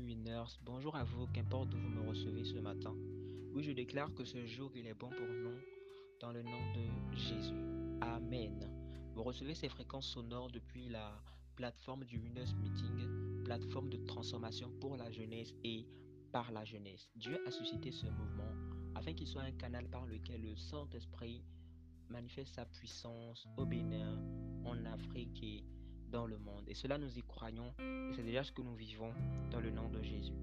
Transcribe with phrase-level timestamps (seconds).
[0.00, 2.94] winners, bonjour à vous, qu'importe d'où vous me recevez ce matin.
[3.52, 5.58] Oui, je déclare que ce jour, il est bon pour nous,
[6.20, 7.54] dans le nom de Jésus.
[8.00, 8.68] Amen.
[9.14, 11.20] Vous recevez ces fréquences sonores depuis la
[11.56, 15.86] plateforme du Winners Meeting, plateforme de transformation pour la jeunesse et
[16.32, 17.10] par la jeunesse.
[17.16, 18.52] Dieu a suscité ce mouvement
[18.94, 21.44] afin qu'il soit un canal par lequel le Saint-Esprit
[22.08, 24.18] manifeste sa puissance au Bénin,
[24.64, 25.64] en Afrique
[26.12, 26.64] dans le monde.
[26.68, 27.74] Et cela, nous y croyons.
[27.80, 29.12] Et c'est déjà ce que nous vivons
[29.50, 30.36] dans le nom de Jésus.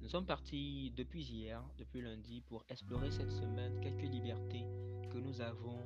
[0.00, 4.64] Nous sommes partis depuis hier, depuis lundi, pour explorer cette semaine quelques libertés
[5.10, 5.78] que nous avons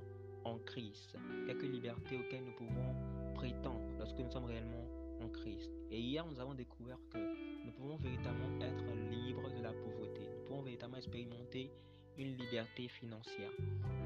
[0.45, 1.17] en Christ.
[1.47, 2.95] Quelques libertés auxquelles nous pouvons
[3.35, 4.87] prétendre lorsque nous sommes réellement
[5.21, 5.71] en Christ.
[5.91, 7.19] Et hier, nous avons découvert que
[7.67, 10.23] nous pouvons véritablement être libres de la pauvreté.
[10.39, 11.71] Nous pouvons véritablement expérimenter
[12.17, 13.51] une liberté financière.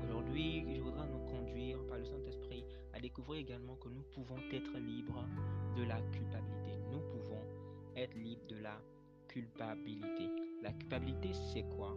[0.05, 2.30] Aujourd'hui, je voudrais nous conduire par le à
[3.11, 5.25] découvrir également que nous pouvons être libres
[5.77, 6.79] de la culpabilité.
[6.93, 7.43] Nous pouvons
[7.97, 8.81] être libres de la
[9.27, 10.31] culpabilité.
[10.63, 11.97] La culpabilité, c'est quoi?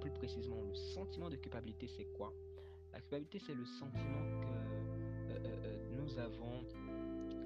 [0.00, 2.34] Plus précisément, le sentiment de culpabilité, c'est quoi?
[2.92, 6.66] La culpabilité, c'est le sentiment que euh, euh, euh, nous avons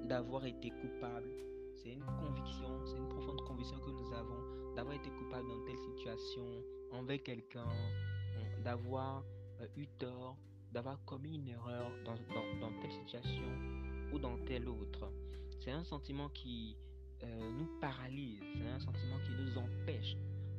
[0.09, 1.31] d'avoir été coupable.
[1.77, 5.79] C'est une conviction, c'est une profonde conviction que nous avons d'avoir été coupable dans telle
[5.79, 7.69] situation, envers quelqu'un,
[8.65, 9.25] d'avoir
[9.77, 10.37] eu tort,
[10.77, 12.15] d'avoir commis une erreur dans,
[12.83, 13.49] telle situation
[14.13, 15.11] ou dans telle autre.
[15.59, 16.77] C'est un sentiment qui
[17.23, 20.19] euh, nous paralyse, c'est un sentiment qui nous empêche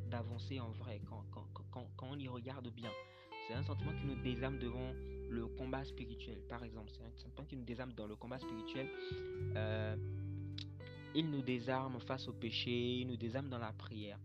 [0.10, 1.24] d'avancer en vrai quand,
[1.70, 2.90] quand, on y regarde bien.
[3.48, 4.92] C'est un sentiment qui nous désarme devant
[5.30, 6.90] le combat spirituel, par exemple.
[6.94, 8.90] C'est un sentiment qui nous désarme dans le combat spirituel.
[9.56, 9.96] Euh,
[11.14, 14.18] il nous désarme face au péché, il nous désarme dans la prière.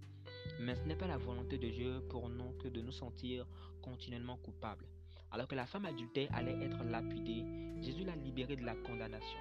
[0.59, 3.47] Mais ce n'est pas la volonté de Dieu pour nous que de nous sentir
[3.83, 4.87] continuellement coupables.
[5.33, 7.45] Alors que la femme adultère allait être lapidée,
[7.81, 9.39] Jésus l'a libérée de la condamnation.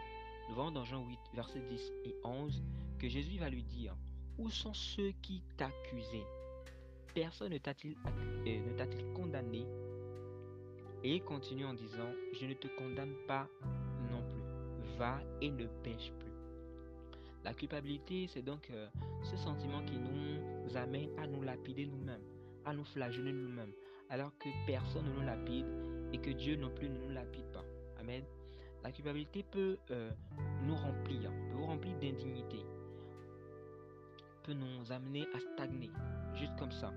[0.48, 2.64] Nous voyons dans Jean 8, versets 10 et 11
[2.98, 3.94] que Jésus va lui dire
[4.38, 6.26] Où sont ceux qui t'accusaient?
[7.14, 7.98] Personne ne t'a-t-il
[8.48, 9.66] euh, condamné?
[11.04, 13.50] Et il continue en disant Je ne te condamne pas
[14.10, 14.98] non plus.
[14.98, 16.32] Va et ne pêche plus.
[17.44, 18.88] La culpabilité, c'est donc euh,
[19.24, 22.24] ce sentiment qui nous amène à nous lapider nous-mêmes,
[22.66, 23.74] à nous flageller nous-mêmes,
[24.12, 25.66] alors que personne ne nous lapide
[26.14, 27.64] et que Dieu non plus ne nous lapide pas.
[28.00, 28.24] Amen.
[28.84, 30.12] La culpabilité peut euh,
[30.64, 32.66] nous remplir, peut remplir d'indignité,
[34.44, 35.92] peut nous amener à stagner,
[36.36, 36.92] juste comme ça.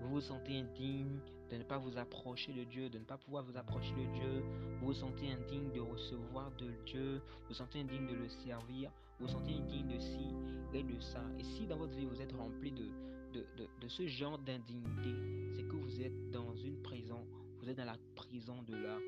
[0.00, 1.20] Vous vous sentez indigne
[1.50, 4.44] de ne pas vous approcher de Dieu, de ne pas pouvoir vous approcher de Dieu.
[4.80, 7.14] Vous vous sentez indigne de recevoir de Dieu.
[7.14, 8.90] Vous vous sentez indigne de le servir.
[9.18, 10.34] Vous vous sentez indigne de ci
[10.74, 11.22] et de ça.
[11.38, 12.90] Et si dans votre vie vous êtes rempli de,
[13.36, 15.14] de, ce genre d'indignité,
[15.54, 17.26] c'est que vous êtes dans une prison.
[17.60, 18.98] Vous êtes dans la prison de la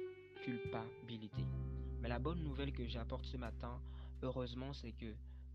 [0.43, 1.45] culpabilité.
[2.01, 3.81] Mais la bonne nouvelle que j'apporte ce matin,
[4.23, 5.13] heureusement, c'est que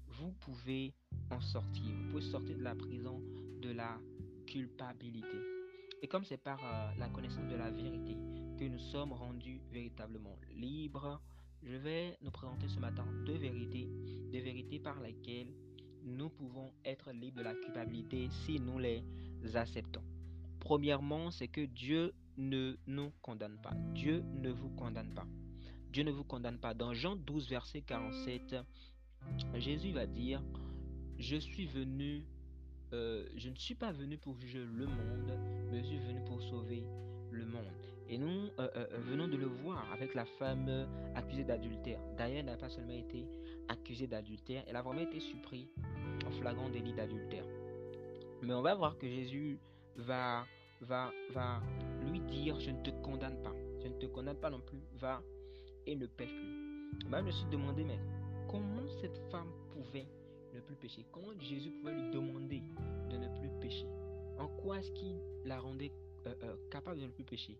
[0.07, 0.93] vous pouvez
[1.31, 1.83] en sortir.
[1.83, 3.21] Vous pouvez sortir de la prison
[3.61, 3.97] de la
[4.45, 5.37] culpabilité.
[6.01, 8.17] Et comme c'est par euh, la connaissance de la vérité
[8.59, 11.21] que nous sommes rendus véritablement libres,
[11.63, 13.87] je vais nous présenter ce matin deux vérités,
[14.31, 15.53] deux vérités par lesquelles
[16.05, 19.03] nous pouvons être libres de la culpabilité si nous les
[19.53, 20.03] acceptons.
[20.59, 23.73] Premièrement, c'est que Dieu ne nous condamne pas.
[23.93, 25.27] Dieu ne vous condamne pas.
[25.91, 26.73] Dieu ne vous condamne pas.
[26.73, 28.55] Dans Jean 12, verset 47,
[29.55, 30.41] Jésus va dire,
[31.19, 32.25] je suis venu
[32.93, 35.33] euh, je ne suis pas venu pour juger le monde,
[35.71, 36.83] mais je suis venu pour sauver
[37.31, 37.65] le monde.
[38.07, 40.69] Et nous euh, euh, venons de le voir avec la femme
[41.15, 41.99] accusée d'adultère.
[42.17, 43.25] D'ailleurs, elle n'a pas seulement été
[43.67, 45.73] accusée d'adultère, elle a vraiment été surprise
[46.33, 47.45] flagrant délit d'adultère.
[48.41, 49.57] Mais on va voir que Jésus
[49.95, 50.45] va,
[50.81, 51.61] va, va
[52.09, 53.53] lui dire, je ne te condamne pas.
[53.81, 54.81] Je ne te condamne pas non plus.
[54.99, 55.21] Va
[55.85, 57.07] et ne pêche plus.
[57.09, 57.99] Moi, je me suis demandé, mais
[58.49, 60.07] comment cette femme pouvait
[60.53, 61.05] ne plus pécher?
[61.11, 62.63] Comment Jésus pouvait lui demander
[63.09, 63.87] de ne plus pécher?
[64.39, 65.91] En quoi est-ce qu'il la rendait
[66.27, 67.57] euh, euh, capable de ne plus pécher?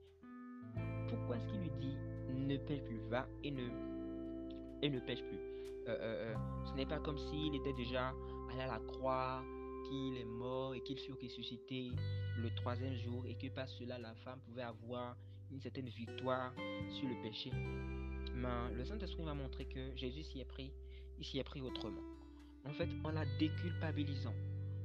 [1.07, 1.95] Pourquoi est-ce qu'il lui dit
[2.33, 3.67] ne pêche plus, va et ne,
[4.81, 5.52] et ne pêche plus
[5.87, 6.35] euh,
[6.65, 8.13] Ce n'est pas comme s'il était déjà
[8.51, 9.43] allé à la croix,
[9.83, 11.91] qu'il est mort et qu'il fut ressuscité
[12.37, 15.15] le troisième jour et que par cela la femme pouvait avoir
[15.51, 16.53] une certaine victoire
[16.89, 17.51] sur le péché.
[18.35, 20.71] Mais le Saint-Esprit m'a montré que Jésus s'y est pris,
[21.19, 22.01] il s'y est pris autrement.
[22.65, 24.33] En fait, en la déculpabilisant,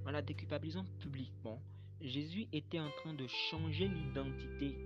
[0.06, 1.62] en la déculpabilisant publiquement,
[2.00, 4.76] Jésus était en train de changer l'identité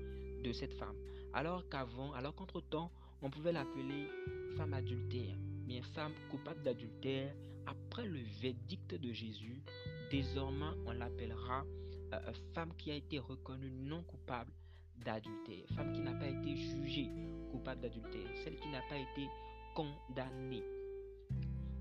[0.45, 0.97] de cette femme.
[1.33, 2.91] Alors qu'avant, alors qu'entre-temps,
[3.23, 4.09] on pouvait l'appeler
[4.57, 5.37] femme adultère,
[5.73, 7.35] mais femme coupable d'adultère,
[7.67, 9.63] après le verdict de Jésus,
[10.11, 11.65] désormais on l'appellera
[12.13, 14.53] euh, femme qui a été reconnue non coupable
[14.97, 17.11] d'adultère, femme qui n'a pas été jugée
[17.51, 19.29] coupable d'adultère, celle qui n'a pas été
[19.75, 20.63] condamnée.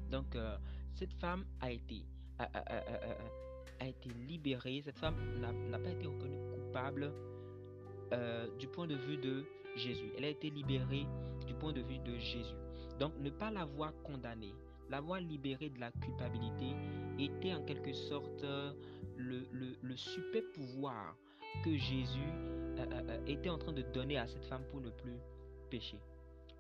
[0.09, 0.57] Donc, euh,
[0.93, 2.05] cette femme a été
[2.39, 7.13] a, été libérée, cette femme n'a pas été reconnue coupable
[8.13, 9.43] euh, du point de vue de
[9.75, 10.11] Jésus.
[10.17, 11.05] Elle a été libérée
[11.45, 12.55] du point de vue de Jésus.
[12.99, 14.53] Donc ne pas l'avoir condamnée,
[14.89, 16.75] l'avoir libérée de la culpabilité
[17.19, 18.43] était en quelque sorte
[19.17, 19.47] le,
[19.81, 21.15] le, super pouvoir
[21.63, 22.19] que Jésus
[22.77, 25.19] euh, euh, était en train de donner à cette femme pour ne plus
[25.69, 25.99] pécher.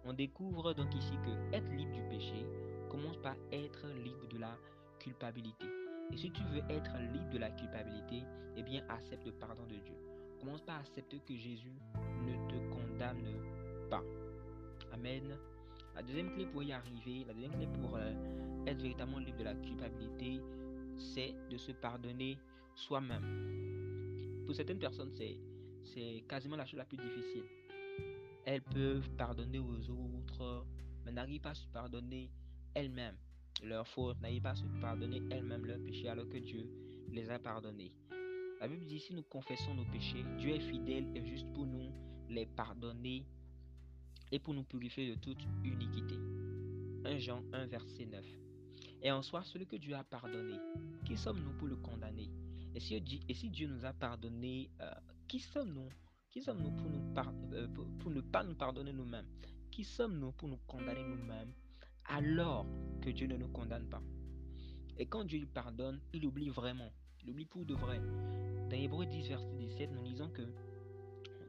[0.05, 2.45] On découvre donc ici que être libre du péché
[2.89, 4.57] commence par être libre de la
[4.99, 5.65] culpabilité.
[6.11, 8.23] Et si tu veux être libre de la culpabilité,
[8.57, 9.95] eh bien accepte le pardon de Dieu.
[10.39, 11.73] Commence par accepter que Jésus
[12.25, 14.03] ne te condamne pas.
[14.91, 15.37] Amen.
[15.95, 18.13] La deuxième clé pour y arriver, la deuxième clé pour euh,
[18.65, 20.41] être véritablement libre de la culpabilité,
[20.97, 22.37] c'est de se pardonner
[22.75, 24.43] soi-même.
[24.45, 25.37] Pour certaines personnes, c'est,
[25.83, 27.43] c'est quasiment la chose la plus difficile.
[28.45, 30.65] Elles peuvent pardonner aux autres,
[31.05, 32.29] mais n'arrivent pas à se pardonner
[32.73, 33.17] elles-mêmes
[33.63, 36.67] leurs fautes, n'arrivent pas à se pardonner elles-mêmes leurs péchés alors que Dieu
[37.11, 37.91] les a pardonnés.
[38.59, 41.91] La Bible dit si nous confessons nos péchés, Dieu est fidèle et juste pour nous
[42.29, 43.25] les pardonner
[44.31, 46.15] et pour nous purifier de toute iniquité.
[47.05, 48.25] 1 Jean 1 verset 9.
[49.03, 50.59] Et en soi, celui que Dieu a pardonné,
[51.05, 52.29] qui sommes-nous pour le condamner?
[52.75, 54.91] Et si, Dieu nous a pardonné, euh,
[55.27, 55.89] qui sommes-nous?
[56.29, 57.13] Qui sommes-nous pour, nous
[57.53, 57.67] euh,
[57.99, 59.25] pour ne pas nous pardonner nous-mêmes?
[59.71, 61.51] Qui sommes-nous pour nous condamner nous-mêmes
[62.05, 62.65] alors
[63.01, 64.01] que Dieu ne nous condamne pas?
[64.97, 66.91] Et quand Dieu pardonne, il oublie vraiment.
[67.23, 67.99] Il oublie pour de vrai.
[68.69, 70.43] Dans Hébreu 10, verset 17, nous lisons que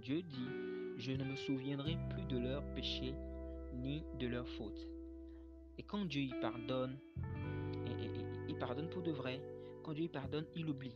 [0.01, 0.49] Dieu dit
[1.03, 3.13] Je ne me souviendrai plus de leurs péchés
[3.75, 4.87] ni de leurs fautes.
[5.77, 6.97] Et quand Dieu y pardonne,
[8.49, 9.41] il pardonne pour de vrai.
[9.83, 10.95] Quand Dieu y pardonne, il oublie.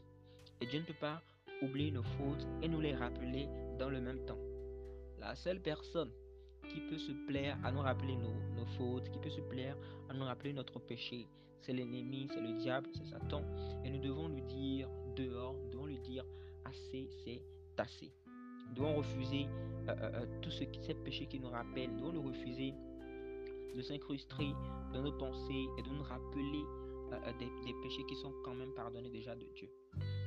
[0.61, 1.21] Et Dieu ne peut pas
[1.61, 3.49] oublier nos fautes et nous les rappeler
[3.81, 4.39] dans le même temps.
[5.19, 6.13] La seule personne
[6.69, 9.77] qui peut se plaire à nous rappeler nos, fautes, qui peut se plaire
[10.09, 11.27] à nous rappeler notre péché,
[11.63, 13.43] c'est l'ennemi, c'est le diable, c'est Satan.
[13.85, 16.25] Et nous devons lui dire dehors, nous devons lui dire
[16.65, 17.43] assez, c'est
[17.77, 18.13] assez.
[18.75, 19.47] Devons refuser
[19.89, 21.95] euh, euh, euh, tout ce qui, ces péchés qui nous rappellent.
[21.97, 22.75] Devons le refuser
[23.75, 24.53] de s'incruster
[24.93, 26.65] dans nos pensées et de nous rappeler
[27.39, 29.71] des, des, péchés qui sont quand même pardonnés déjà de Dieu.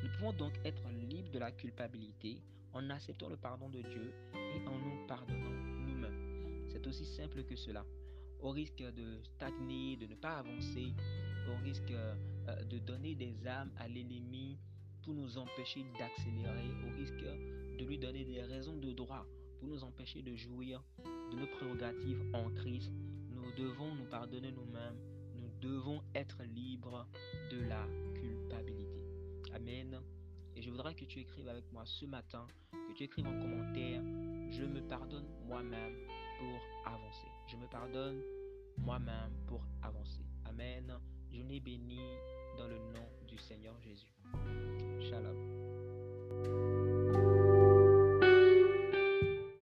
[0.04, 2.42] Nous pouvons donc être libres de la culpabilité
[2.74, 5.50] en acceptant le pardon de Dieu et en nous pardonnant
[5.88, 6.68] nous-mêmes.
[6.70, 7.84] C'est aussi simple que cela.
[8.42, 10.94] Au risque de stagner, de ne pas avancer,
[11.50, 11.92] au risque
[12.70, 14.58] de donner des âmes à l'ennemi
[15.04, 17.26] pour nous empêcher d'accélérer, au risque
[17.80, 19.26] de lui donner des raisons de droit
[19.58, 20.84] pour nous empêcher de jouir
[21.32, 22.92] de nos prérogatives en Christ,
[23.30, 24.98] nous devons nous pardonner nous-mêmes,
[25.36, 27.08] nous devons être libres
[27.50, 29.06] de la culpabilité.
[29.54, 29.98] Amen.
[30.56, 34.02] Et je voudrais que tu écrives avec moi ce matin, que tu écrives en commentaire,
[34.52, 35.96] je me pardonne moi-même
[36.38, 37.28] pour avancer.
[37.48, 38.22] Je me pardonne
[38.78, 40.26] moi-même pour avancer.
[40.46, 41.00] Amen.
[41.32, 42.00] Je n'ai béni
[42.58, 44.14] dans le nom du Seigneur Jésus.
[45.10, 46.79] Shalom.